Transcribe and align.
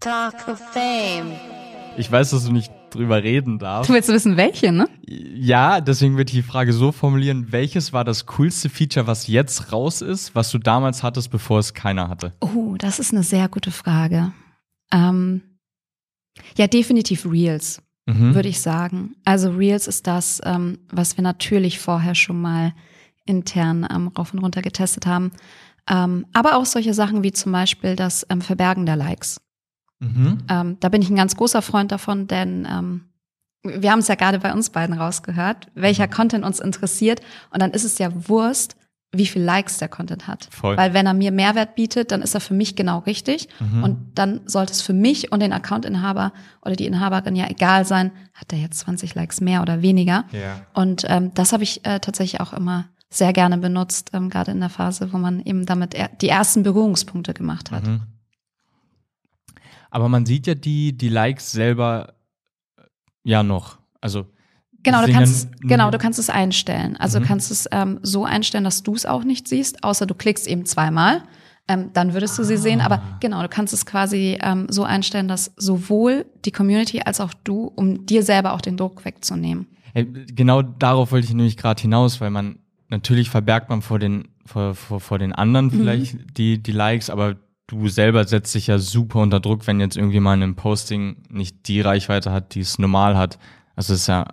Talk 0.00 0.48
of 0.48 0.58
Fame. 0.72 1.32
Ich 1.96 2.10
weiß, 2.10 2.30
dass 2.30 2.46
du 2.46 2.52
nicht 2.52 2.72
drüber 2.90 3.22
reden 3.22 3.58
darfst. 3.58 3.90
Du 3.90 3.94
willst 3.94 4.08
wissen, 4.08 4.36
welche, 4.36 4.72
ne? 4.72 4.88
Ja, 5.06 5.80
deswegen 5.80 6.16
würde 6.16 6.30
ich 6.30 6.36
die 6.36 6.42
Frage 6.42 6.72
so 6.72 6.90
formulieren, 6.92 7.52
welches 7.52 7.92
war 7.92 8.04
das 8.04 8.26
coolste 8.26 8.68
Feature, 8.70 9.06
was 9.06 9.26
jetzt 9.26 9.72
raus 9.72 10.00
ist, 10.00 10.34
was 10.34 10.50
du 10.50 10.58
damals 10.58 11.02
hattest, 11.02 11.30
bevor 11.30 11.58
es 11.58 11.74
keiner 11.74 12.08
hatte? 12.08 12.32
Oh, 12.40 12.76
das 12.78 12.98
ist 12.98 13.12
eine 13.12 13.22
sehr 13.22 13.48
gute 13.48 13.70
Frage. 13.70 14.32
Ähm, 14.92 15.42
ja, 16.56 16.66
definitiv 16.66 17.26
Reels, 17.26 17.82
Mhm. 18.06 18.34
würde 18.34 18.48
ich 18.48 18.60
sagen. 18.60 19.14
Also 19.24 19.50
Reels 19.50 19.86
ist 19.86 20.06
das, 20.06 20.40
ähm, 20.44 20.78
was 20.90 21.16
wir 21.18 21.22
natürlich 21.22 21.78
vorher 21.78 22.14
schon 22.14 22.40
mal 22.40 22.72
intern 23.26 23.86
ähm, 23.94 24.08
rauf 24.08 24.32
und 24.32 24.38
runter 24.40 24.62
getestet 24.62 25.06
haben. 25.06 25.30
Ähm, 25.88 26.26
aber 26.32 26.56
auch 26.56 26.64
solche 26.66 26.94
Sachen 26.94 27.22
wie 27.22 27.32
zum 27.32 27.52
Beispiel 27.52 27.94
das 27.96 28.26
ähm, 28.30 28.40
Verbergen 28.40 28.86
der 28.86 28.96
Likes. 28.96 29.40
Mhm. 30.00 30.38
Ähm, 30.48 30.76
da 30.80 30.88
bin 30.88 31.02
ich 31.02 31.10
ein 31.10 31.16
ganz 31.16 31.36
großer 31.36 31.62
Freund 31.62 31.92
davon, 31.92 32.26
denn 32.26 32.66
ähm, 32.70 33.04
wir 33.62 33.92
haben 33.92 33.98
es 33.98 34.08
ja 34.08 34.14
gerade 34.14 34.38
bei 34.38 34.52
uns 34.52 34.70
beiden 34.70 34.98
rausgehört, 34.98 35.68
welcher 35.74 36.06
Mhm. 36.06 36.10
Content 36.10 36.44
uns 36.44 36.60
interessiert. 36.60 37.20
Und 37.50 37.60
dann 37.60 37.72
ist 37.72 37.84
es 37.84 37.98
ja 37.98 38.10
Wurst, 38.28 38.76
wie 39.12 39.26
viel 39.26 39.42
Likes 39.42 39.78
der 39.78 39.88
Content 39.88 40.28
hat. 40.28 40.48
Voll. 40.50 40.76
Weil 40.76 40.94
wenn 40.94 41.06
er 41.06 41.14
mir 41.14 41.32
Mehrwert 41.32 41.74
bietet, 41.74 42.12
dann 42.12 42.22
ist 42.22 42.34
er 42.34 42.40
für 42.40 42.54
mich 42.54 42.76
genau 42.76 43.00
richtig. 43.00 43.48
Mhm. 43.58 43.82
Und 43.82 43.98
dann 44.14 44.40
sollte 44.46 44.72
es 44.72 44.82
für 44.82 44.92
mich 44.92 45.32
und 45.32 45.40
den 45.40 45.52
Accountinhaber 45.52 46.32
oder 46.62 46.76
die 46.76 46.86
Inhaberin 46.86 47.34
ja 47.34 47.48
egal 47.48 47.84
sein, 47.84 48.12
hat 48.34 48.52
er 48.52 48.60
jetzt 48.60 48.78
20 48.78 49.14
Likes 49.16 49.40
mehr 49.40 49.62
oder 49.62 49.82
weniger. 49.82 50.24
Ja. 50.32 50.64
Und 50.74 51.04
ähm, 51.08 51.32
das 51.34 51.52
habe 51.52 51.64
ich 51.64 51.84
äh, 51.84 51.98
tatsächlich 51.98 52.40
auch 52.40 52.52
immer 52.52 52.88
sehr 53.10 53.32
gerne 53.32 53.58
benutzt, 53.58 54.10
ähm, 54.12 54.30
gerade 54.30 54.52
in 54.52 54.60
der 54.60 54.68
Phase, 54.68 55.12
wo 55.12 55.18
man 55.18 55.40
eben 55.40 55.66
damit 55.66 55.94
er 55.94 56.08
die 56.08 56.28
ersten 56.28 56.62
Berührungspunkte 56.62 57.34
gemacht 57.34 57.72
hat. 57.72 57.84
Mhm. 57.86 58.02
Aber 59.90 60.08
man 60.08 60.24
sieht 60.26 60.46
ja 60.46 60.54
die, 60.54 60.92
die 60.96 61.08
Likes 61.08 61.52
selber 61.52 62.14
äh, 62.78 62.82
ja 63.24 63.42
noch. 63.42 63.78
Also 64.00 64.26
Genau, 64.82 65.04
du 65.04 65.12
kannst, 65.12 65.50
genau, 65.60 65.90
du 65.90 65.98
kannst 65.98 66.18
es 66.18 66.30
einstellen. 66.30 66.96
Also 66.96 67.18
Mhm. 67.18 67.22
du 67.22 67.28
kannst 67.28 67.50
es 67.50 67.68
ähm, 67.70 67.98
so 68.02 68.24
einstellen, 68.24 68.64
dass 68.64 68.82
du 68.82 68.94
es 68.94 69.04
auch 69.04 69.24
nicht 69.24 69.46
siehst, 69.46 69.84
außer 69.84 70.06
du 70.06 70.14
klickst 70.14 70.46
eben 70.46 70.64
zweimal. 70.64 71.22
Ähm, 71.68 71.90
dann 71.92 72.14
würdest 72.14 72.38
du 72.38 72.44
sie 72.44 72.56
sehen. 72.56 72.80
Aber 72.80 72.96
Ah. 73.00 73.16
genau, 73.20 73.42
du 73.42 73.48
kannst 73.48 73.74
es 73.74 73.84
quasi 73.84 74.38
ähm, 74.40 74.66
so 74.70 74.82
einstellen, 74.84 75.28
dass 75.28 75.52
sowohl 75.56 76.24
die 76.46 76.50
Community 76.50 77.02
als 77.04 77.20
auch 77.20 77.34
du, 77.44 77.64
um 77.76 78.06
dir 78.06 78.22
selber 78.22 78.54
auch 78.54 78.62
den 78.62 78.78
Druck 78.78 79.04
wegzunehmen. 79.04 79.66
Genau 79.94 80.62
darauf 80.62 81.12
wollte 81.12 81.26
ich 81.28 81.34
nämlich 81.34 81.56
gerade 81.58 81.82
hinaus, 81.82 82.20
weil 82.22 82.30
man 82.30 82.58
natürlich 82.88 83.28
verbergt 83.28 83.68
man 83.68 83.82
vor 83.82 83.98
den 83.98 84.28
vor, 84.46 84.74
vor, 84.74 85.00
vor 85.00 85.18
den 85.18 85.32
anderen 85.34 85.66
Mhm. 85.66 85.70
vielleicht 85.72 86.38
die 86.38 86.62
die 86.62 86.72
Likes, 86.72 87.10
aber 87.10 87.36
du 87.70 87.88
selber 87.88 88.26
setzt 88.26 88.54
dich 88.54 88.66
ja 88.66 88.78
super 88.78 89.20
unter 89.20 89.38
Druck, 89.38 89.66
wenn 89.68 89.78
jetzt 89.78 89.96
irgendwie 89.96 90.18
mal 90.20 90.40
ein 90.42 90.56
Posting 90.56 91.22
nicht 91.28 91.68
die 91.68 91.80
Reichweite 91.80 92.32
hat, 92.32 92.54
die 92.54 92.60
es 92.60 92.78
normal 92.80 93.16
hat. 93.16 93.38
Also 93.76 93.94
es 93.94 94.00
ist 94.00 94.06
ja, 94.08 94.26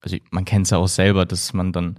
also 0.00 0.16
man 0.30 0.44
kennt 0.44 0.66
es 0.66 0.70
ja 0.70 0.78
auch 0.78 0.86
selber, 0.88 1.26
dass 1.26 1.52
man 1.52 1.72
dann 1.72 1.98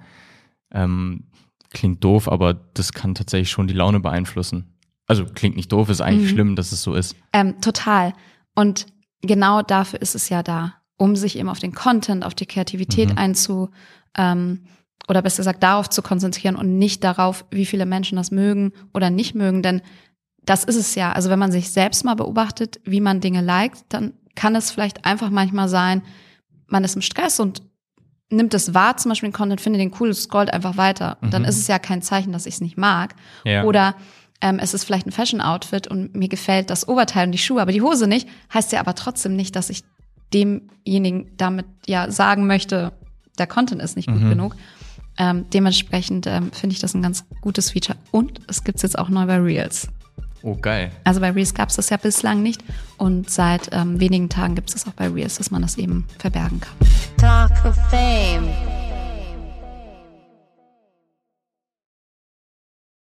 ähm, 0.72 1.26
klingt 1.72 2.02
doof, 2.04 2.32
aber 2.32 2.54
das 2.54 2.94
kann 2.94 3.14
tatsächlich 3.14 3.52
schon 3.52 3.68
die 3.68 3.74
Laune 3.74 4.00
beeinflussen. 4.00 4.74
Also 5.06 5.26
klingt 5.26 5.58
nicht 5.58 5.72
doof, 5.72 5.90
ist 5.90 6.02
eigentlich 6.02 6.30
Mhm. 6.32 6.34
schlimm, 6.36 6.56
dass 6.56 6.72
es 6.72 6.82
so 6.82 6.94
ist. 6.94 7.16
Ähm, 7.34 7.60
total. 7.60 8.14
Und 8.56 8.86
genau 9.22 9.62
dafür 9.62 10.02
ist 10.02 10.16
es 10.16 10.30
ja 10.30 10.44
da, 10.44 10.76
um 10.98 11.16
sich 11.18 11.38
eben 11.38 11.50
auf 11.50 11.60
den 11.60 11.74
Content, 11.74 12.24
auf 12.24 12.36
die 12.36 12.46
Kreativität 12.46 13.10
Mhm. 13.12 13.18
einzu, 13.18 13.70
ähm, 14.18 14.62
oder 15.10 15.22
besser 15.24 15.38
gesagt, 15.38 15.64
darauf 15.64 15.90
zu 15.90 16.02
konzentrieren 16.04 16.56
und 16.56 16.78
nicht 16.78 17.04
darauf, 17.04 17.44
wie 17.52 17.66
viele 17.66 17.86
Menschen 17.88 18.16
das 18.16 18.30
mögen 18.32 18.72
oder 18.94 19.10
nicht 19.10 19.34
mögen. 19.34 19.64
Denn 19.64 19.82
das 20.50 20.64
ist 20.64 20.76
es 20.76 20.96
ja. 20.96 21.12
Also 21.12 21.30
wenn 21.30 21.40
man 21.40 21.52
sich 21.52 21.70
selbst 21.70 22.04
mal 22.04 22.16
beobachtet, 22.16 22.80
wie 22.84 23.02
man 23.02 23.22
Dinge 23.22 23.42
liked, 23.42 23.84
dann 23.90 24.14
kann 24.36 24.56
es 24.56 24.72
vielleicht 24.72 25.06
einfach 25.06 25.30
manchmal 25.30 25.70
sein, 25.70 26.02
man 26.68 26.84
ist 26.84 26.96
im 26.96 27.02
Stress 27.02 27.40
und 27.40 27.62
nimmt 28.32 28.54
es 28.54 28.74
wahr, 28.74 28.96
zum 28.98 29.10
Beispiel 29.10 29.30
den 29.30 29.34
Content, 29.34 29.60
findet 29.62 29.82
den 29.82 29.94
cool, 30.00 30.14
scrollt 30.14 30.54
einfach 30.54 30.78
weiter. 30.78 31.18
Und 31.22 31.34
dann 31.34 31.42
Mhm. 31.44 31.48
ist 31.50 31.58
es 31.58 31.68
ja 31.68 31.80
kein 31.80 32.02
Zeichen, 32.02 32.32
dass 32.32 32.46
ich 32.46 32.56
es 32.56 32.62
nicht 32.62 32.78
mag. 32.78 33.16
Ja. 33.44 33.64
Oder 33.64 33.96
ähm, 34.42 34.60
es 34.60 34.74
ist 34.74 34.84
vielleicht 34.86 35.06
ein 35.08 35.12
Fashion-Outfit 35.12 35.88
und 35.88 36.16
mir 36.16 36.30
gefällt 36.30 36.70
das 36.70 36.88
Oberteil 36.88 37.26
und 37.26 37.32
die 37.32 37.38
Schuhe, 37.40 37.62
aber 37.62 37.72
die 37.72 37.82
Hose 37.82 38.08
nicht, 38.08 38.28
heißt 38.54 38.72
ja 38.72 38.80
aber 38.80 38.96
trotzdem 38.96 39.36
nicht, 39.36 39.56
dass 39.56 39.70
ich 39.70 39.84
demjenigen 40.34 41.32
damit 41.38 41.66
ja 41.88 42.10
sagen 42.12 42.48
möchte, 42.48 42.94
der 43.38 43.48
Content 43.48 43.82
ist 43.82 43.96
nicht 43.96 44.08
gut 44.08 44.22
Mhm. 44.22 44.30
genug. 44.30 44.56
Ähm, 45.18 45.46
dementsprechend 45.54 46.28
ähm, 46.28 46.52
finde 46.54 46.74
ich 46.74 46.80
das 46.80 46.94
ein 46.94 47.02
ganz 47.02 47.26
gutes 47.42 47.72
Feature. 47.72 47.98
Und 48.12 48.40
es 48.48 48.64
gibt's 48.64 48.84
jetzt 48.84 48.98
auch 48.98 49.10
neu 49.10 49.26
bei 49.26 49.38
Reels. 49.38 49.90
Oh 50.44 50.56
geil. 50.56 50.92
Also 51.04 51.20
bei 51.20 51.32
Reels 51.32 51.54
gab's 51.54 51.76
das 51.76 51.90
ja 51.90 51.98
bislang 51.98 52.42
nicht. 52.42 52.64
Und 52.98 53.30
seit 53.30 53.70
ähm, 53.72 54.00
wenigen 54.00 54.30
Tagen 54.30 54.56
gibt's 54.56 54.74
das 54.74 54.88
auch 54.88 54.94
bei 54.94 55.08
Reels, 55.08 55.38
dass 55.38 55.52
man 55.52 55.62
das 55.62 55.78
eben 55.78 56.06
verbergen 56.18 56.60
kann. 56.62 56.74
Talk 57.18 57.66
of 57.66 57.76
Fame. 57.90 58.49